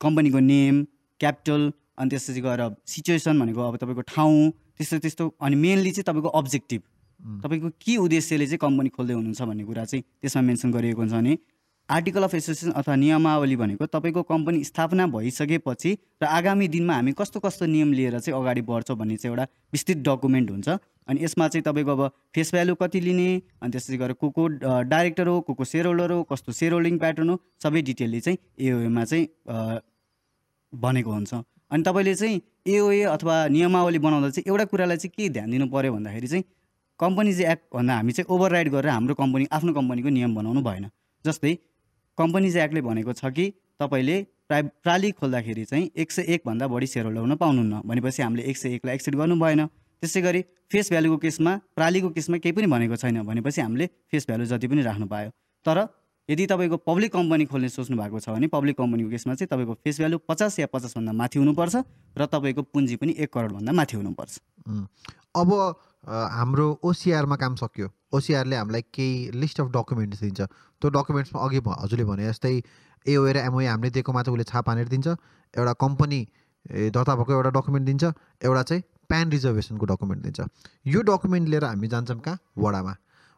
कम्पनीको 0.00 0.38
नेम 0.40 0.84
क्यापिटल 1.20 1.72
अनि 1.98 2.10
त्यसपछि 2.10 2.40
गएर 2.40 2.60
सिचुएसन 2.86 3.40
भनेको 3.40 3.60
अब 3.60 3.76
तपाईँको 3.76 4.02
ठाउँ 4.08 4.50
त्यस्तो 4.50 4.98
त्यस्तो 4.98 5.34
अनि 5.40 5.56
मेनली 5.56 5.90
चाहिँ 5.90 6.04
तपाईँको 6.04 6.28
अब्जेक्टिभ. 6.40 6.82
तपाईँको 7.44 7.68
के 7.80 7.96
उद्देश्यले 7.96 8.46
चाहिँ 8.46 8.58
कम्पनी 8.58 8.88
खोल्दै 8.88 9.14
हुनुहुन्छ 9.14 9.42
भन्ने 9.42 9.64
कुरा 9.64 9.84
चाहिँ 9.84 10.02
त्यसमा 10.22 10.42
मेन्सन 10.42 10.72
गरिएको 10.72 11.00
हुन्छ 11.00 11.12
भने 11.12 11.38
आर्टिकल 11.88 12.22
अफ 12.22 12.34
एसोसिएसन 12.34 12.72
अथवा 12.72 12.94
नियमावली 12.96 13.56
भनेको 13.56 13.86
तपाईँको 13.86 14.22
कम्पनी 14.22 14.64
स्थापना 14.64 15.06
भइसकेपछि 15.06 15.92
र 16.22 16.24
आगामी 16.26 16.68
दिनमा 16.68 16.94
हामी 16.94 17.12
कस्तो 17.12 17.40
कस्तो 17.40 17.66
नियम 17.66 17.92
लिएर 17.92 18.18
चाहिँ 18.18 18.40
अगाडि 18.40 18.62
बढ्छौँ 18.62 18.96
भन्ने 18.96 19.16
चाहिँ 19.16 19.32
एउटा 19.32 19.46
विस्तृत 19.72 19.98
डकुमेन्ट 19.98 20.50
हुन्छ 20.50 20.68
अनि 21.08 21.24
यसमा 21.24 21.48
चाहिँ 21.48 21.62
तपाईँको 21.62 21.92
अब 21.92 22.10
फेस 22.34 22.50
भ्यालु 22.52 22.74
कति 22.74 23.00
लिने 23.00 23.28
अनि 23.62 23.72
त्यसै 23.72 23.96
गरेर 23.96 24.12
को 24.20 24.30
को 24.30 24.46
डाइरेक्टर 24.88 25.26
हो 25.26 25.40
को 25.40 25.54
को 25.54 25.64
सेयर 25.64 25.86
होल्डर 25.86 26.10
हो 26.10 26.22
कस्तो 26.32 26.52
सेयर 26.52 26.72
होल्डिङ 26.72 26.98
प्याटर्न 26.98 27.28
हो 27.30 27.40
सबै 27.62 27.82
डिटेलले 27.82 28.20
चाहिँ 28.20 28.38
एओएमा 28.60 29.04
चाहिँ 29.04 29.26
भनेको 30.72 31.12
हुन्छ। 31.12 31.34
अनि 31.34 31.82
तपाईँले 31.82 32.14
चाहिँ 32.14 32.40
एओए 32.66 33.00
अथवा 33.12 33.36
नियमावली 33.48 33.98
बनाउँदा 33.98 34.30
चाहिँ 34.30 34.44
एउटा 34.48 34.64
कुरालाई 34.72 34.96
चाहिँ 34.96 35.12
के 35.16 35.28
ध्यान 35.28 35.50
दिनु 35.50 35.66
पऱ्यो 35.68 35.92
भन्दाखेरि 35.92 36.26
चाहिँ 36.26 36.44
कम्पनिज 37.00 37.40
एक्ट 37.42 37.64
भन्दा 37.74 37.94
हामी 37.94 38.12
चाहिँ 38.12 38.34
ओभरराइड 38.34 38.68
गरेर 38.72 38.90
हाम्रो 38.90 39.14
कम्पनी 39.14 39.46
आफ्नो 39.52 39.72
कम्पनीको 39.74 40.08
नियम 40.08 40.34
बनाउनु 40.34 40.62
भएन। 40.62 40.90
जस्तै 41.24 41.54
कम्पनिज 42.18 42.56
एक्टले 42.56 42.80
भनेको 42.80 43.12
छ 43.12 43.32
कि 43.36 43.50
तपाईँले 43.80 44.16
प्राइ 44.48 44.62
प्राली 44.84 45.10
खोल्दाखेरि 45.10 45.64
चाहिँ 45.64 45.90
एक 45.96 46.12
सय 46.12 46.22
एकभन्दा 46.34 46.66
बढी 46.68 46.86
सेयर 46.86 47.06
होल्डर 47.06 47.20
हुन 47.20 47.34
पाउनुहुन्न 47.36 47.80
भनेपछि 47.84 48.22
हामीले 48.22 48.42
एक 48.50 48.56
सय 48.56 48.74
एकलाई 48.74 48.94
एक्सेप्ट 48.94 49.18
गर्नु 49.18 49.36
भएन। 49.40 49.66
त्यसै 50.02 50.20
गरी 50.22 50.40
फेस 50.72 50.90
भ्यालुको 50.90 51.16
केसमा 51.24 51.52
प्रालीको 51.76 52.08
केसमा 52.16 52.36
केही 52.38 52.52
पनि 52.52 52.66
भनेको 52.66 52.96
छैन 52.96 53.22
भनेपछि 53.22 53.60
हामीले 53.60 53.86
फेस 54.10 54.26
भ्यालु 54.26 54.44
जति 54.46 54.66
पनि 54.68 54.82
राख्नु 54.82 55.06
पायो। 55.06 55.30
तर 55.66 55.78
यदि 56.28 56.44
तपाईँको 56.46 56.76
पब्लिक 56.88 57.12
कम्पनी 57.12 57.44
खोल्ने 57.46 57.68
सोच्नु 57.68 57.96
भएको 57.96 58.20
छ 58.20 58.28
भने 58.32 58.46
पब्लिक 58.48 58.76
कम्पनीको 58.76 59.10
केसमा 59.10 59.34
चाहिँ 59.34 59.48
तपाईँको 59.48 59.74
फेस 59.84 59.96
भ्यालु 60.00 60.18
पचास 60.28 60.58
या 60.58 60.66
पचासभन्दा 60.72 61.12
माथि 61.12 61.38
हुनुपर्छ 61.38 61.74
र 62.16 62.26
तपाईँको 62.32 62.62
पुँजी 62.72 62.96
पनि 62.96 63.12
एक 63.20 63.28
करोडभन्दा 63.28 63.72
माथि 63.72 63.96
हुनुपर्छ. 63.96 64.32
अब 65.36 65.50
हाम्रो 66.08 66.66
ओसिआरमा 66.84 67.36
काम 67.36 67.54
सक्यो। 67.60 67.88
ओसिआरले 68.14 68.56
हामीलाई 68.56 68.82
केही 68.88 69.36
लिस्ट 69.36 69.60
अफ 69.60 69.68
डकुमेन्ट्स 69.76 70.20
दिन्छ। 70.20 70.40
त्यो 70.80 70.88
डकुमेन्ट्समा 70.96 71.38
अघि 71.44 71.60
हजुरले 71.64 72.04
भने 72.04 72.24
जस्तै 72.28 72.54
एओए 73.06 73.32
र 73.32 73.36
एमओए 73.44 73.66
हामीले 73.66 73.90
दिएकोमा 73.92 74.22
चाहिँ 74.22 74.32
उसले 74.32 74.44
छाप 74.48 74.68
हानेर 74.68 74.88
दिन्छ। 74.88 75.08
एउटा 75.54 75.72
कम्पनी 75.76 76.20
दर्ता 76.94 77.12
भएको 77.20 77.32
एउटा 77.36 77.50
डकुमेन्ट 77.52 77.84
दिन्छ। 77.86 78.04
एउटा 78.40 78.62
चाहिँ 78.62 78.82
प्यान 79.08 79.30
रिजर्भेसनको 79.30 79.86
डकुमेन्ट 79.86 80.22
दिन्छ। 80.22 80.40
यो 80.86 81.02
डकुमेन्ट 81.02 81.48
लिएर 81.48 81.64
हामी 81.64 81.88
जान्छौँ 81.88 82.20
कहाँ? 82.20 82.38
वडामा। 82.58 82.94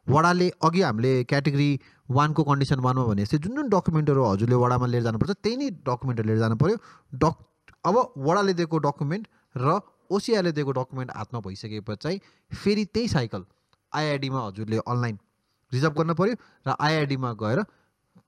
वडाले 0.06 0.48
अघि 0.62 0.82
हामीले 0.82 1.12
क्याटेगोरी 1.24 1.70
वानको 2.10 2.42
कन्डिसन 2.44 2.80
वानमा 2.80 3.04
भने 3.06 3.22
जस्तै 3.22 3.38
जुन 3.38 3.54
जुन 3.56 3.68
डकुमेन्टहरू 3.68 4.24
हजुरले 4.24 4.54
वडामा 4.54 4.86
लिएर 4.86 5.02
जानुपर्छ 5.02 5.30
त्यही 5.42 5.56
नै 5.56 5.70
डकुमेन्टहरू 5.88 6.26
लिएर 6.28 6.38
जानु 6.38 6.56
पऱ्यो 6.56 6.76
डक 7.14 7.34
अब 7.84 7.96
वडाले 8.18 8.54
दिएको 8.54 8.78
डकुमेन्ट 8.86 9.26
र 9.54 9.80
ओसिआरले 10.10 10.52
दिएको 10.52 10.72
डकुमेन्ट 10.72 11.10
हातमा 11.16 11.40
भइसकेपछि 11.46 12.02
चाहिँ 12.02 12.20
फेरि 12.52 12.84
त्यही 12.94 13.08
साइकल 13.08 13.44
आइआइडीमा 13.92 14.46
हजुरले 14.46 14.78
अनलाइन 14.86 15.18
रिजर्भ 15.72 15.98
गर्नु 15.98 16.14
पऱ्यो 16.14 16.34
र 16.66 16.76
आइआइडीमा 16.80 17.32
गएर 17.42 17.64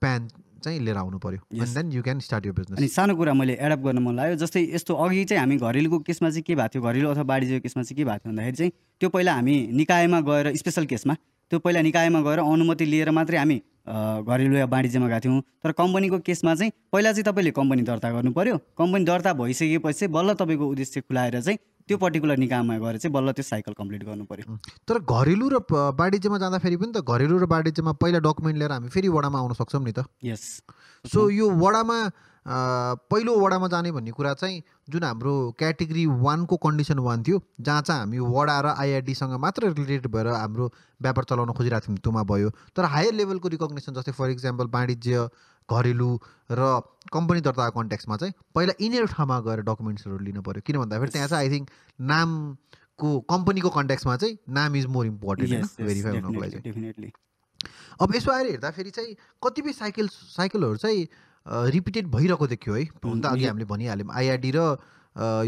प्यान 0.00 0.28
चाहिँ 0.64 0.78
लिएर 0.80 0.96
आउनु. 0.96 1.18
And 1.54 1.74
then 1.74 1.92
you 1.92 2.02
can 2.02 2.18
start 2.20 2.46
यो 2.46 2.52
अनि 2.52 2.64
बिजनेस 2.64 2.94
सानो 2.94 3.14
कुरा 3.16 3.32
मैले 3.34 3.54
एडप्ट 3.60 3.82
गर्न 3.84 3.98
मन 4.02 4.14
लाग्यो 4.16 4.36
जस्तै 4.42 4.62
यस्तो 4.74 4.94
अघि 4.94 5.24
चाहिँ 5.24 5.40
हामी 5.40 5.56
घरेलुको 5.56 5.98
केसमा 6.06 6.30
चाहिँ 6.30 6.42
के 6.42 6.54
भएको 6.54 6.68
थियो 6.74 6.82
घरेलु 6.82 7.08
अथवा 7.08 7.22
वाणिज्यको 7.30 7.62
केसमा 7.62 7.82
चाहिँ 7.82 7.96
के 7.96 8.04
भएको 8.04 8.18
थियो 8.18 8.32
भन्दाखेरि 8.32 8.56
चाहिँ 8.56 8.72
त्यो 9.00 9.08
पहिला 9.08 9.32
हामी 9.34 9.56
निकायमा 9.80 10.20
गएर 10.28 10.54
स्पेसल 10.56 10.86
केसमा 10.86 11.14
त्यो 11.50 11.58
पहिला 11.64 11.80
निकायमा 11.82 12.20
गएर 12.22 12.38
अनुमति 12.38 12.84
लिएर 12.84 13.10
मात्रै 13.10 13.38
हामी 13.38 13.58
घरेलु 13.88 14.56
या 14.56 14.66
वाणिज्यमा 14.66 15.08
गएको 15.08 15.20
थियौँ। 15.24 15.40
तर 15.62 15.72
कम्पनीको 15.78 16.18
केसमा 16.26 16.54
चाहिँ 16.54 16.72
पहिला 16.92 17.12
चाहिँ 17.12 17.24
तपाईँले 17.24 17.50
कम्पनी 17.58 17.82
दर्ता 17.88 18.10
गर्नु 18.12 18.32
पऱ्यो 18.38 18.56
कम्पनी 18.78 19.04
दर्ता 19.04 19.32
भइसकेपछि 19.40 19.98
चाहिँ 19.98 20.12
बल्ल 20.12 20.34
तपाईँको 20.42 20.66
उद्देश्य 20.68 21.00
खुलाएर 21.00 21.40
चाहिँ 21.40 21.58
त्यो 21.88 21.96
पर्टिकुलर 21.98 22.36
निकायमा 22.44 22.78
गएर 22.78 22.96
चाहिँ 22.98 23.12
बल्ल 23.14 23.32
त्यो 23.32 23.48
साइकल 23.48 23.72
कम्प्लिट 23.80 24.04
गर्नु 24.04 24.24
पऱ्यो 24.30 24.56
तर 24.88 24.98
घरेलु 25.00 25.48
र 25.48 25.64
वाणिज्यमा 25.98 26.38
जाँदाखेरि 26.38 26.76
पनि 26.76 26.92
त 26.92 27.02
घरेलु 27.02 27.38
र 27.38 27.50
वाणिज्यमा 27.50 27.92
पहिला 27.98 28.18
डकुमेन्ट 28.28 28.58
लिएर 28.58 28.72
हामी 28.72 28.88
फेरि 28.94 29.08
वडामा 29.18 29.38
आउन 29.38 29.52
सक्छौँ 29.60 29.84
नि 29.84 29.92
त। 29.92 30.04
यस 30.24 30.44
सो 31.04 31.28
यो 31.30 31.50
वडामा 31.64 31.98
पहिलो 33.12 33.32
वडामा 33.40 33.66
जाने 33.68 33.90
भन्ने 33.92 34.10
कुरा 34.16 34.32
चाहिँ 34.34 34.62
जुन 34.88 35.04
हाम्रो 35.04 35.32
क्याटेगोरी 35.58 36.04
वानको 36.24 36.56
कन्डिसन 36.56 36.98
वान 37.04 37.22
थियो 37.22 37.40
जहाँ 37.60 37.82
चाहिँ 37.82 38.00
हामी 38.00 38.18
वडा 38.18 38.56
र 38.60 38.66
आइआरडीसँग 38.72 39.34
मात्र 39.36 39.72
रिलेटेड 39.76 40.06
भएर 40.08 40.26
हाम्रो 40.32 40.66
व्यापार 41.02 41.24
चलाउन 41.28 41.52
खोजिरहेको 41.52 41.86
थियौँ 41.86 41.98
त्योमा 42.04 42.22
भयो। 42.24 42.48
तर 42.72 42.84
हायर 42.88 43.14
लेभलको 43.14 43.48
रिकग्नेसन 43.48 43.92
जस्तै 44.00 44.12
फर 44.16 44.30
इक्जाम्पल 44.30 44.66
वाणिज्य 44.72 45.28
घरेलु 45.70 46.10
र 46.50 46.80
कम्पनी 47.12 47.40
दर्ताको 47.40 47.80
कन्ट्याक्समा 47.80 48.16
चाहिँ 48.16 48.32
पहिला 48.54 48.72
यिनीहरू 48.80 49.06
ठाउँमा 49.14 49.38
गएर 49.46 49.60
डकुमेन्ट्सहरू 49.68 50.18
लिनु 50.18 50.42
पऱ्यो। 50.42 50.62
किन 50.66 50.76
भन्दाखेरि 50.78 51.10
त्यहाँ 51.12 51.28
चाहिँ 51.28 51.44
आई 51.44 51.54
थिङ्क 51.54 51.70
नामको 52.10 53.08
कम्पनीको 53.30 53.70
कन्ट्याक्समा 53.70 54.16
चाहिँ 54.16 54.38
नाम 54.58 54.76
इज 54.76 54.86
मोर 54.96 55.06
इम्पोर्टेन्ट 55.06 55.52
होइन 55.52 55.86
भेरिफाई 55.86 56.20
हुनको 56.20 56.40
लागि 56.40 56.60
चाहिँ। 56.60 57.12
अब 58.00 58.14
यसो 58.14 58.32
आएर 58.32 58.46
हेर्दाखेरि 58.50 58.90
चाहिँ 58.90 59.16
कतिपय 59.44 59.72
साइकल 59.72 60.08
साइकलहरू 60.08 60.76
चाहिँ 60.76 61.08
रिपिटेड 61.46 62.06
भइरहेको 62.12 62.46
देख्यो 62.46 62.74
है? 62.74 62.84
हुन 63.04 63.20
त 63.20 63.26
अघि 63.26 63.46
हामीले 63.46 63.64
भनिहाल्यौँ। 63.66 64.12
आइआरडी 64.14 64.50
र 64.56 64.60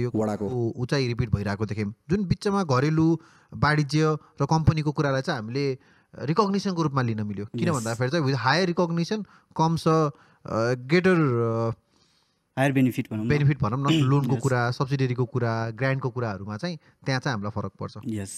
यो 0.01 0.11
वडाको। 0.15 0.47
उचाइ 0.83 1.07
रिपिट 1.07 1.31
भइरहेको 1.31 1.67
देख्यौँ। 1.67 1.93
जुन 2.11 2.25
बिचमा 2.27 2.63
घरेलु 2.65 3.09
वाणिज्य 3.53 4.17
र 4.41 4.47
कम्पनीको 4.51 4.93
कुरालाई 4.93 5.23
चाहिँ 5.23 5.41
हामीले 5.41 5.65
रिकग्निसनको 6.15 6.83
रूपमा 6.83 7.03
लिन 7.03 7.23
मिल्यो। 7.23 7.47
किन. 7.47 7.71
भन्दाखेरि 7.71 8.11
चाहिँ 8.11 8.25
with 8.27 8.35
higher 8.35 8.67
recognition 8.67 9.25
comes 9.57 9.85
greater 10.91 11.17
higher 12.57 12.73
benefit 12.73 13.07
भनौँ 13.11 13.27
बेनिफिट 13.27 13.59
भनौँ 13.61 13.79
न। 13.79 14.01
लोनको 14.03 14.35
Yes. 14.35 14.43
कुरा 14.43 14.71
सब्सिडीको 14.71 15.25
कुरा 15.25 15.53
ग्रान्टको 15.71 16.09
कुराहरूमा 16.11 16.57
चाहिँ 16.57 16.77
त्यहाँ 17.07 17.21
चाहिँ 17.21 17.35
हामीलाई 17.35 17.53
फरक 17.55 17.73
पर्छ। 17.81 17.95
यस 18.07 18.33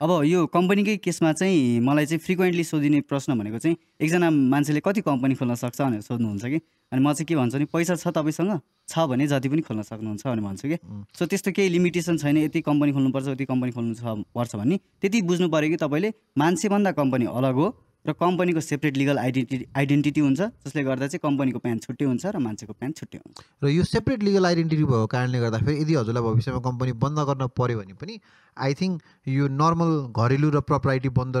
अब 0.00 0.10
यो 0.24 0.46
कम्पनीकै 0.46 0.96
केसमा 0.98 1.32
चाहिँ 1.32 1.80
मलाई 1.80 2.06
चाहिँ 2.06 2.18
फ्रिक्वेन्टली 2.18 2.64
सोधिने 2.64 3.00
प्रश्न 3.06 3.38
भनेको 3.38 3.58
चाहिँ 3.58 3.76
एकजना 4.02 4.30
मान्छेले 4.30 4.80
कति 4.80 5.00
कम्पनी 5.00 5.34
खोल्न 5.34 5.54
सक्छ 5.54 5.80
भनेर 5.80 6.00
सोध्नुहुन्छ 6.00 6.44
कि? 6.44 6.58
अनि 6.92 7.00
म 7.02 7.12
चाहिँ 7.12 7.26
के 7.26 7.36
भन्छु 7.36 7.58
नि 7.58 7.64
पैसा 7.70 7.94
छ 7.94 8.08
तपाईँसँग? 8.10 8.60
छ 8.88 8.98
भने 9.06 9.26
जति 9.26 9.48
पनि 9.48 9.62
खोल्न 9.62 9.82
सक्नुहुन्छ 9.82 10.26
भनेर 10.26 10.42
भन्छु 10.42 10.68
कि. 10.68 10.76
सो 11.14 11.26
त्यस्तो 11.26 11.52
केही 11.54 11.68
लिमिटेसन 11.68 12.16
छैन 12.18 12.36
यति 12.50 12.60
कम्पनी 12.66 12.92
खोल्नुपर्छ 12.92 13.28
यति 13.28 13.44
कम्पनी 13.46 13.70
खोल्नु 13.72 13.94
छ 13.94 14.26
पर्छ 14.34 14.56
भन्ने। 14.56 14.76
त्यति 15.00 15.22
बुझ्नु 15.22 15.48
पऱ्यो 15.48 15.70
कि 15.70 15.76
तपाईँले 15.78 16.12
मान्छेभन्दा 16.38 16.92
कम्पनी 16.98 17.26
अलग 17.30 17.54
हो। 17.54 17.66
र 18.04 18.12
कम्पनीको 18.18 18.60
सेपरेट 18.60 18.96
लिगल 18.96 19.18
आइडेन्टिटी 19.18 19.66
आइडेन्टिटी 19.78 20.20
हुन्छ 20.20 20.40
जसले 20.66 20.82
गर्दा 20.84 21.06
चाहिँ 21.06 21.20
कम्पनीको 21.22 21.58
प्यान 21.62 21.78
छुट्टै 21.78 22.04
हुन्छ 22.04 22.26
र 22.26 22.38
मान्छेको 22.42 22.72
प्यान 22.74 22.92
छुट्टै 22.98 23.18
हुन्छ। 23.18 23.38
र 23.62 23.68
यो 23.70 23.84
सेपरेट 23.86 24.22
लिगल 24.22 24.46
आइडेन्टिटी 24.46 24.84
भएको 24.84 25.06
कारणले 25.06 25.38
गर्दाखेरि 25.38 25.76
यदि 25.82 25.94
हजुरलाई 25.94 26.22
भविष्यमा 26.22 26.60
कम्पनी 26.66 26.92
बन्द 26.98 27.18
गर्न 27.30 27.46
पर्यो 27.54 27.78
भने 27.78 27.94
पनि 27.94 28.14
आई 28.56 28.74
थिङ्क 28.74 29.02
यो 29.28 29.48
नर्मल 29.54 29.92
घरेलु 30.10 30.50
र 30.50 30.60
प्रपराइटी 30.66 31.08
बन्द 31.14 31.36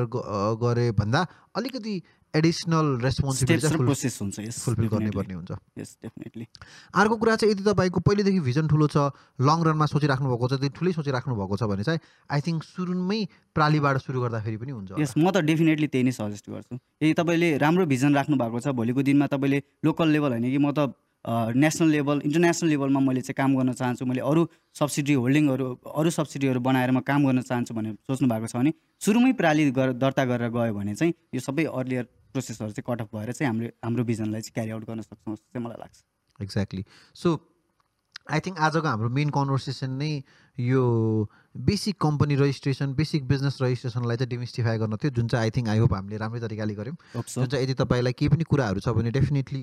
गरे 0.62 0.86
भन्दा 1.02 1.20
अलिकति 1.58 1.94
एडिसनल 2.34 2.86
रेस्पोन्सिबिलिटी 3.02 3.76
प्रोसेस 3.78 4.18
हुन्छ 4.22 4.36
फुलफिल 4.58 4.88
गर्नुपर्ने 4.88 5.34
अर्को 6.94 7.16
कुरा 7.16 7.36
चाहिँ 7.36 7.52
यदि 7.52 7.64
तपाईँको 7.64 8.00
पहिलेदेखि 8.00 8.40
भिजन 8.40 8.68
ठुलो 8.68 8.86
छ 8.88 8.96
लङ 9.42 9.58
रनमा 9.68 9.86
सोचिराख्नु 9.86 10.28
भएको 10.32 10.48
छ 10.48 10.52
त्यति 10.54 10.72
ठुलै 10.78 10.92
सोचिराख्नु 10.92 11.34
भएको 11.36 11.56
छ 11.56 11.68
भने 11.72 11.84
चाहिँ 11.84 12.00
आई 12.30 12.40
थिङ्क 12.48 12.64
सुरुमै 12.64 13.20
प्रालीबाट 13.54 13.96
सुरु 14.06 14.20
गर्दाखेरि 14.24 14.56
पनि 14.56 14.72
हुन्छ। 14.72 14.90
यस 14.98 15.14
म 15.16 15.30
त 15.30 15.44
डेफिनेटली 15.44 15.86
त्यही 15.92 16.04
नै 16.04 16.12
सजेस्ट 16.12 16.50
गर्छु। 16.50 16.74
यदि 17.02 17.14
तपाईँले 17.14 17.48
राम्रो 17.58 17.86
भिजन 17.86 18.14
राख्नु 18.14 18.36
भएको 18.36 18.60
छ 18.60 18.76
भोलिको 18.80 19.02
दिनमा 19.02 19.26
तपाईँले 19.28 19.58
लोकल 19.84 20.08
लेभल 20.08 20.30
होइन 20.32 20.48
कि 20.48 20.58
म 20.58 20.72
त 20.72 20.94
नेसनल 21.24 21.88
लेभल 21.88 22.20
इन्टरनेसनल 22.24 22.68
लेभलमा 22.70 23.00
मैले 23.00 23.20
चाहिँ 23.20 23.34
काम 23.36 23.54
गर्न 23.56 23.72
चाहन्छु 23.72 24.06
मैले 24.06 24.20
अरू 24.26 24.42
सब्सिडी 24.74 25.14
होल्डिङहरू 25.14 25.66
अरू 25.94 26.10
सब्सिडीहरू 26.10 26.60
बनाएर 26.60 26.90
म 26.90 27.00
काम 27.06 27.26
गर्न 27.26 27.42
चाहन्छु 27.42 27.74
भनेर 27.74 27.94
सोच्नु 28.08 28.28
भएको 28.28 28.46
छ 28.46 28.56
भने 28.56 28.72
सुरुमै 29.00 29.32
प्राली 29.38 29.70
गर 29.70 29.92
दर्ता 30.02 30.24
गरेर 30.24 30.50
गयो 30.50 30.74
भने 30.74 30.94
चाहिँ 30.94 31.14
यो 31.34 31.40
सबै 31.40 31.64
अर्लियर 31.70 32.08
प्रोसेसहरू 32.32 32.72
चाहिँ 32.72 32.86
कटअफ 32.88 33.14
भएर 33.14 33.32
चाहिँ 33.32 33.48
हामीले 33.48 33.72
हाम्रो 33.84 34.04
भिजनलाई 34.10 34.40
चाहिँ 34.40 34.54
क्यारी 34.54 34.70
आउट 34.70 34.84
गर्न 34.88 35.00
सक्छौँ 35.02 35.34
जस्तो 35.34 35.48
चाहिँ 35.52 35.64
मलाई 35.66 35.78
लाग्छ। 35.80 35.96
एक्ज्याक्टली 36.40 36.84
सो 37.14 37.28
आई 38.30 38.40
थिङ्क 38.46 38.58
आजको 38.66 38.88
हाम्रो 38.88 39.08
मेन 39.18 39.30
कन्भर्सेसन 39.34 39.90
नै 39.98 40.12
यो 40.58 40.82
basic 41.68 41.96
company 42.00 42.34
registration 42.42 42.94
basic 42.94 43.26
business 43.28 43.58
रजिस्ट्रेसनलाई 43.62 44.16
चाहिँ 44.16 44.30
डिमिस्टिफाई 44.30 44.78
गर्न 44.78 44.96
थियो 45.02 45.10
जुन 45.18 45.28
चाहिँ 45.28 45.42
आई 45.44 45.50
थिङ्क 45.56 45.68
आई 45.68 45.78
होप 45.78 45.94
हामीले 45.94 46.16
राम्रै 46.22 46.40
तरिकाले 46.40 46.74
गऱ्यौँ। 46.74 46.96
जुन 47.14 47.46
चाहिँ 47.46 47.64
यदि 47.64 47.74
तपाईँलाई 47.82 48.12
केही 48.18 48.28
पनि 48.34 48.44
कुराहरू 48.46 48.80
छ 48.80 48.94
भने 48.96 49.10
डेफिनेटली 49.18 49.62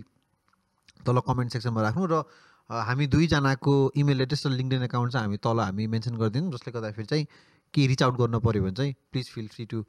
तल 1.08 1.20
कमेन्ट 1.26 1.52
सेक्सनमा 1.54 1.82
राख्नु 1.82 2.06
र 2.12 2.24
हामी 2.70 3.06
दुईजनाको 3.08 3.74
इमेल 3.98 4.22
एड्रेस 4.22 4.46
र 4.46 4.50
लिङ्कडिन 4.52 4.84
एकाउन्ट 4.84 5.14
चाहिँ 5.14 5.26
हामी 5.26 5.38
तल 5.42 5.60
हामी 5.60 5.88
मेन्सन 5.90 6.16
गरिदिउँ 6.22 6.52
जसले 6.54 6.72
गर्दाखेरि 6.72 7.08
चाहिँ 7.08 7.26
केही 7.74 7.88
रिच 7.88 8.04
आउट 8.04 8.16
गर्नु 8.20 8.40
पऱ्यो 8.46 8.62
भने 8.64 8.76
चाहिँ 8.76 8.94
please 9.12 9.30
feel 9.34 9.48
free 9.56 9.66
to 9.72 9.80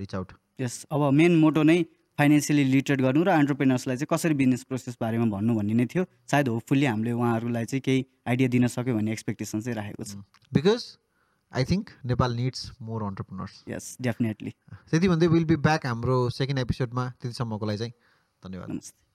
reach 0.00 0.14
out 0.14 0.32
yes 0.60 0.86
अब 0.90 1.10
मेन 1.12 1.36
मोटो 1.40 1.62
नै 1.62 1.84
फाइनेन्सियली 2.18 2.64
लिटरेट 2.64 3.00
गर्नु 3.00 3.22
र 3.24 3.30
एन्टरप्रेनर्सलाई 3.30 3.96
चाहिँ 3.96 4.10
कसरी 4.10 4.34
बिजनेस 4.34 4.62
प्रोसेस 4.68 4.96
बारेमा 5.00 5.26
भन्नु 5.30 5.54
भन्ने 5.54 5.74
नै 5.74 5.86
थियो। 5.86 6.04
सायद 6.30 6.48
होपफुल्ली 6.48 6.86
हामीले 6.86 7.12
उहाँहरूलाई 7.14 7.64
चाहिँ 7.64 7.82
केही 7.82 8.06
आइडिया 8.26 8.48
दिन 8.48 8.66
सक्यो 8.68 8.94
भन्ने 8.94 9.12
एक्सपेक्टेसन 9.12 9.60
चाहिँ 9.60 9.76
राखेको 9.76 10.04
छ। 10.04 10.18
Because 10.52 10.82
I 11.52 11.64
think 11.64 11.90
Nepal 12.04 12.34
needs 12.36 12.60
more 12.82 13.02
entrepreneurs 13.04 13.64
yes 13.70 13.96
definitely 14.02 14.50
त्यति 14.90 15.08
भन्दै 15.08 15.26
विल 15.32 15.44
बी 15.46 15.56
ब्याक 15.64 15.86
हाम्रो 15.86 16.16
सेकेन्ड 16.36 16.60
एपिसोडमा 16.60 17.04
त्यतिसम्मको 17.22 17.66
लागि 17.66 17.78
चाहिँ 17.78 17.94
धन्यवाद। 18.42 18.70
नमस्ते। 18.70 19.07